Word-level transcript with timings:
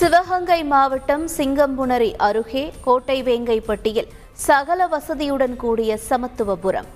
சிவகங்கை 0.00 0.64
மாவட்டம் 0.64 1.28
சிங்கம்புணரி 1.36 2.14
அருகே 2.16 2.72
கோட்டை 2.84 3.22
வேங்கைப்பட்டியில் 3.22 4.08
சகல 4.32 4.86
வசதியுடன் 4.86 5.56
கூடிய 5.56 5.98
சமத்துவபுரம். 6.08 6.88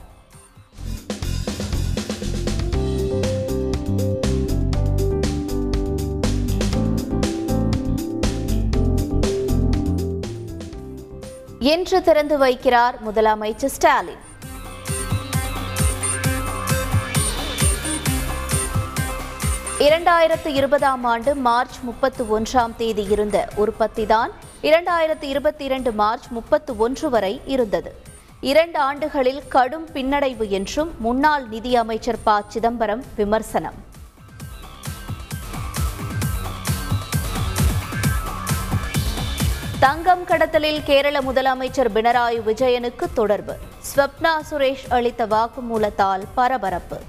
என்று 11.59 12.03
திறந்து 12.03 12.39
வைக்கிறார் 12.39 12.95
முதலமைச்சர் 13.07 13.75
ஸ்டாலின். 13.77 14.33
இரண்டாயிரத்து 19.85 20.47
இருபதாம் 20.47 21.05
ஆண்டு 21.05 21.35
மார்ச் 21.35 21.77
முப்பத்து 21.83 22.23
ஒன்றாம் 22.35 22.75
தேதி 22.77 23.07
இருந்த 23.11 23.49
உற்பத்தி 23.55 24.07
தான் 24.07 24.31
இரண்டாயிரத்து 24.63 25.23
இருபத்தி 25.23 25.65
இரண்டு 25.65 25.93
மார்ச் 25.93 26.27
முப்பத்து 26.29 26.77
ஒன்று 26.77 27.11
வரை 27.11 27.41
இருந்தது. 27.47 27.91
இரண்டு 28.41 28.79
ஆண்டுகளில் 28.79 29.49
கடும் 29.49 29.89
பின்னடைவு 29.95 30.49
என்றும் 30.49 30.91
முன்னாள் 30.99 31.49
நிதியமைச்சர் 31.49 32.21
ப. 32.25 32.43
சிதம்பரம் 32.49 33.03
விமர்சனம். 33.17 33.75
தங்கம் 39.81 40.25
கடத்தலில் 40.25 40.83
கேரள 40.85 41.19
முதலமைச்சர் 41.21 41.93
பினராயி 41.95 42.41
விஜயனுக்கு 42.43 43.13
தொடர்பு. 43.15 43.57
ஸ்வப்னா 43.95 44.35
சுரேஷ் 44.51 44.87
அளித்த 44.89 45.27
வாக்குமூலத்தால் 45.27 46.25
பரபரப்பு. 46.35 47.01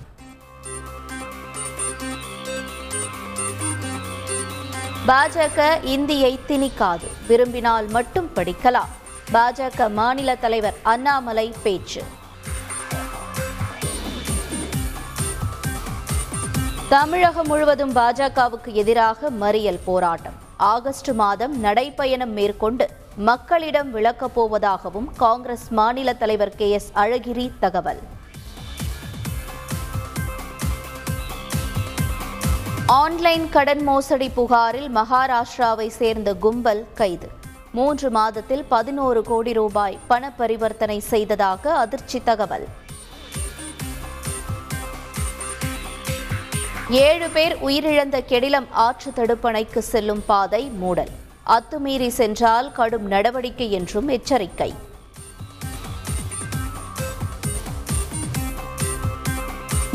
பாஜக 5.08 5.84
இந்தியை 5.84 6.40
திணிக்காது. 6.48 7.08
விரும்பினால் 7.28 7.88
மட்டும் 7.88 8.30
படிக்கலாம். 8.36 8.92
பாஜக 9.34 9.92
மாநில 9.92 10.36
தலைவர் 10.36 10.74
அண்ணாமலை 10.84 11.54
பேச்சு. 11.64 12.04
தமிழகம் 16.90 17.48
முழுவதும் 17.48 17.96
பாஜகவுக்கு 17.96 18.72
எதிராக 18.72 19.30
மறியல் 19.30 19.80
போராட்டம். 19.84 20.34
ஆகஸ்ட் 20.58 21.12
மாதம் 21.12 21.64
நடைப்பயணம் 21.64 22.34
மேற்கொண்டு 22.34 22.90
மக்களிடம் 23.16 23.92
விளக்கப் 23.92 24.40
போவதாகவும் 24.40 25.10
காங்கிரஸ் 25.18 25.70
மாநில 25.70 26.14
தலைவர் 26.14 26.56
கே 26.56 26.70
எஸ் 26.70 26.92
அழகிரி 26.96 27.52
தகவல். 27.60 28.00
ஆன்லைன் 32.88 33.50
கடன் 33.50 33.84
மோசடி 33.84 34.30
புகாரில் 34.30 34.96
மகாராஷ்டிராவை 34.96 35.88
சேர்ந்த 35.88 36.34
கும்பல் 36.34 36.86
கைது. 36.94 37.30
மூன்று 37.72 38.10
மாதத்தில் 38.10 38.64
பதினோரு 38.64 39.24
கோடி 39.24 39.54
ரூபாய் 39.54 40.00
பண 40.08 40.32
பரிவர்த்தனை 40.32 41.00
செய்ததாக 41.00 41.74
அதிர்ச்சி 41.74 42.22
தகவல். 42.24 42.68
ஏழு 46.90 47.30
பேர் 47.30 47.58
உயிரிழந்த 47.64 48.22
கெடிலம் 48.30 48.68
ஆற்று 48.72 49.12
தடுப்பணைக்கு 49.12 49.78
செல்லும் 49.78 50.24
பாதை 50.26 50.70
மூடல். 50.70 51.10
அத்துமீறி 51.48 52.08
சென்றால் 52.08 52.72
கடும் 52.72 53.06
நடவடிக்கை 53.06 53.72
என்றும் 53.72 54.08
எச்சரிக்கை. 54.08 54.74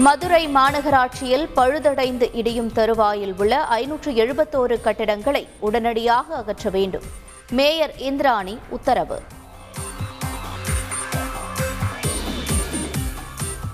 மதுரை 0.04 0.48
மாநகராட்சியில் 0.48 1.48
பழுதடைந்து 1.56 2.26
இடியும் 2.32 2.72
தருவாயில் 2.72 3.34
உள்ள 3.38 3.54
ஐநூற்று 3.64 4.10
எழுபத்தோரு 4.12 4.80
கட்டிடங்களை 4.80 5.48
உடனடியாக 5.58 6.34
அகற்ற 6.34 6.70
வேண்டும். 6.70 7.02
மேயர் 7.50 7.94
இந்திராணி 7.98 8.58
உத்தரவு. 8.68 9.18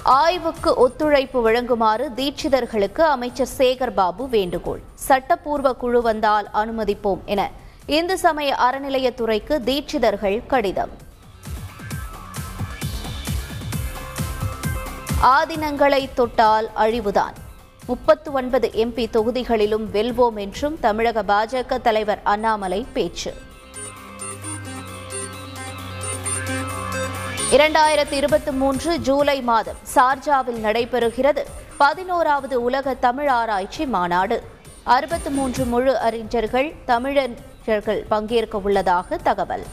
ஆய்வுக்கு 0.02 0.74
ஒத்துழைப்பு 0.74 1.50
வழங்குமாறு 1.50 2.08
தீட்சிதர்களுக்கு 2.16 3.00
அமைச்சர் 3.00 3.54
சேகர் 3.58 3.94
பாபு 3.94 4.28
வேண்டுகோள். 4.28 4.82
சட்டப்பூர்வ 4.94 5.72
குழு 5.72 6.02
வந்தால் 6.02 6.48
அனுமதிப்போம் 6.54 7.24
என 7.24 7.50
இந்து 7.86 8.18
சமய 8.18 8.56
அறநிலையத்துறைக்கு 8.68 9.56
தீட்சிதர்கள் 9.70 10.46
கடிதம். 10.46 11.05
ஆதினங்களை 15.22 16.08
தொட்டால் 16.14 16.70
அழிவுதான். 16.74 17.34
முப்பத்து 17.86 18.32
ஒன்பது 18.32 18.70
எம்பி 18.74 19.06
தொகுதிகளிலும் 19.10 19.86
வெல்வோம் 19.92 20.34
என்றும் 20.34 20.80
தமிழக 20.80 21.22
பாஜக 21.22 21.80
தலைவர் 21.80 22.20
அண்ணாமலை 22.22 22.86
பேச்சு. 22.92 23.34
இரண்டாயிரத்தி 27.50 28.12
இருபத்தி 28.12 28.50
மூன்று 28.50 29.00
ஜூலை 29.00 29.42
மாதம் 29.42 29.76
சார்ஜாவில் 29.94 30.62
நடைபெறுகிறது 30.62 31.44
பதினோராவது 31.76 32.62
உலக 32.62 32.94
தமிழ் 32.94 33.28
ஆராய்ச்சி 33.28 33.86
மாநாடு. 33.86 34.42
அறுபத்து 34.82 35.30
மூன்று 35.30 35.64
முழு 35.64 35.98
அறிஞர்கள் 35.98 36.74
தமிழறிஞர்கள் 36.86 38.04
பங்கேற்க 38.08 38.58
உள்ளதாக 38.58 39.16
தகவல். 39.16 39.66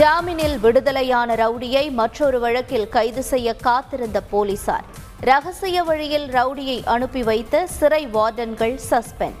ஜாமீனில் 0.00 0.58
விடுதலையான 0.60 1.34
ரவுடியை 1.34 1.90
மற்றொரு 1.90 2.40
வழக்கில் 2.40 2.88
கைது 2.88 3.22
செய்ய 3.22 3.54
காத்திருந்த 3.54 4.20
போலீசார். 4.20 4.84
ரகசிய 5.20 5.82
வழியில் 5.82 6.28
ரவுடியை 6.28 6.86
அனுப்பி 6.86 7.22
வைத்த 7.22 7.66
சிறை 7.66 8.06
வார்டன்கள் 8.06 8.78
சஸ்பெண்ட். 8.90 9.40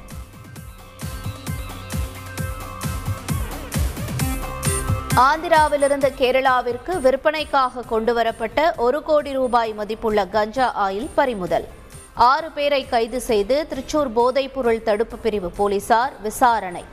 ஆந்திராவிலிருந்து 5.16 6.10
கேரளாவிற்கு 6.18 7.00
விற்பனைக்காக 7.00 7.82
கொண்டுவரப்பட்ட 7.82 8.74
ஒரு 8.76 9.02
கோடி 9.02 9.32
ரூபாய் 9.32 9.72
மதிப்புள்ள 9.72 10.26
கஞ்சா 10.26 10.88
ஆயில் 10.88 11.10
பறிமுதல். 11.14 11.68
ஆறு 12.14 12.50
பேரை 12.50 12.88
கைது 12.88 13.20
செய்து 13.20 13.66
திருச்சூர் 13.70 14.12
போதைப்பொருள் 14.16 14.82
தடுப்பு 14.82 15.16
பிரிவு 15.16 15.50
போலீசார் 15.50 16.12
விசாரணை. 16.22 16.84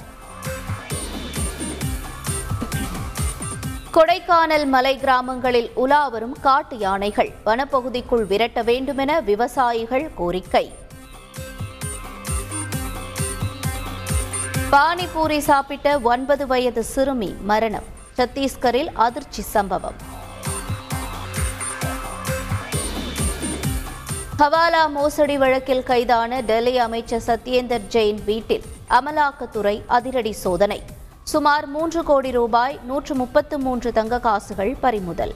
கொடைக்கானல் 3.98 4.66
மலை 4.66 4.98
கிராமங்களில் 4.98 5.72
உலாவரும் 5.76 6.34
காட்டு 6.42 6.78
யானைகள் 6.78 7.30
வனப்பகுதிக்குள் 7.46 8.26
விரட்ட 8.28 8.64
வேண்டுமென 8.64 9.20
விவசாயிகள் 9.20 10.10
கோரிக்கை. 10.16 10.72
பானிபூரி 14.72 15.38
சாப்பிட்ட 15.38 16.00
ஒன்பது 16.00 16.48
வயது 16.48 16.84
சிறுமி 16.84 17.36
மரணம். 17.42 17.84
சத்தீஸ்கரில் 18.18 18.92
அதிர்ச்சி 18.94 19.42
சம்பவம். 19.42 19.96
ஹவாலா 24.40 24.90
மோசடி 24.90 25.38
வழக்கில் 25.38 25.84
கைதான 25.84 26.42
டெல்லி 26.42 26.78
அமைச்சர் 26.78 27.26
சத்யேந்தர் 27.28 27.88
ஜெயின் 27.90 28.24
வீட்டில் 28.24 28.64
அமலாக்கத்துறை 28.90 29.82
அதிரடி 29.88 30.32
சோதனை. 30.32 30.97
சுமார் 31.32 31.66
மூன்று 31.68 32.04
கோடி 32.04 32.32
ரூபாய் 32.32 32.80
நூற்று 32.84 33.16
முப்பத்து 33.16 33.60
மூன்று 33.60 33.92
தங்க 33.92 34.20
காசுகள் 34.20 34.76
பறிமுதல். 34.82 35.34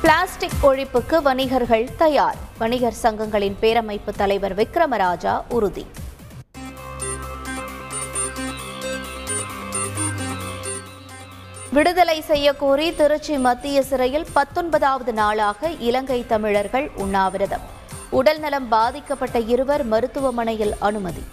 பிளாஸ்டிக் 0.00 0.56
ஒழிப்புக்கு 0.62 1.22
வணிகர்கள் 1.22 1.88
தயார். 1.96 2.34
வணிகர் 2.58 2.98
சங்கங்களின் 3.02 3.56
பேரமைப்பு 3.60 4.12
தலைவர் 4.16 4.54
விக்ரமராஜா 4.54 5.42
உறுதி. 5.48 5.86
விடுதலை 11.72 12.22
செய்யக்கோரி 12.28 12.94
திருச்சி 12.94 13.38
மத்திய 13.38 13.82
சிறையில் 13.82 14.26
பத்தொன்பதாவது 14.32 15.12
நாளாக 15.12 15.70
இலங்கை 15.70 16.26
தமிழர்கள் 16.26 16.90
உண்ணாவிரதம். 16.96 17.66
உடல்நலம் 18.10 18.68
பாதிக்கப்பட்ட 18.68 19.38
இருவர் 19.38 19.84
மருத்துவமனையில் 19.84 20.76
அனுமதி. 20.78 21.24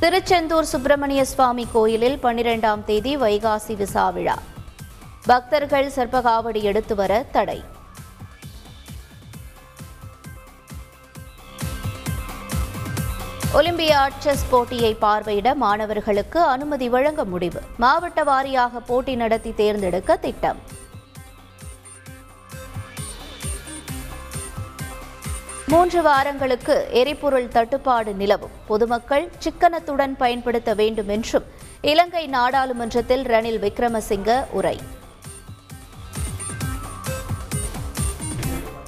திருச்செந்தூர் 0.00 0.64
சுப்பிரமணிய 0.64 1.24
சுவாமி 1.24 1.66
கோயிலில் 1.72 2.18
பன்னிரெண்டாம் 2.22 2.84
தேதி 2.84 3.16
வைகாசி 3.16 3.76
விசா 3.76 4.10
விழா. 4.10 4.36
பக்தர்கள் 5.26 5.88
சர்ப்பகாவடி 5.96 6.60
எடுத்து 6.62 6.94
வர 6.94 7.24
தடை. 7.32 7.62
ஒலிம்பியாட் 13.54 14.18
செஸ் 14.18 14.46
போட்டியை 14.50 14.96
பார்வையிட 15.00 15.54
மாணவர்களுக்கு 15.54 16.42
அனுமதி 16.42 16.88
வழங்க 16.88 17.24
முடிவு. 17.24 17.62
மாவட்ட 17.76 18.24
வாரியாக 18.24 18.80
போட்டி 18.86 19.16
நடத்தி 19.16 19.54
தேர்ந்தெடுக்க 19.54 20.16
திட்டம். 20.16 20.60
மூன்று 25.70 26.02
வாரங்களுக்கு 26.02 26.88
எரிபொருள் 26.90 27.48
தட்டுப்பாடு 27.48 28.12
நிலவும். 28.12 28.50
பொதுமக்கள் 28.66 29.30
சிக்கனத்துடன் 29.38 30.16
பயன்படுத்த 30.16 30.74
வேண்டும் 30.74 31.08
என்றும் 31.08 31.44
இலங்கை 31.80 32.26
நாடாளுமன்றத்தில் 32.26 33.24
ரணில் 33.24 33.60
விக்ரமசிங்க 33.64 34.44
உரை. 34.50 34.78